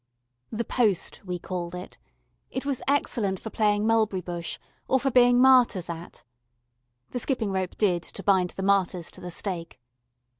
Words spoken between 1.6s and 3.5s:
it: it was excellent